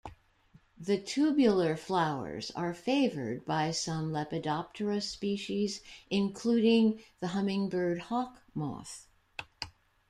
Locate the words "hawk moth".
8.09-9.07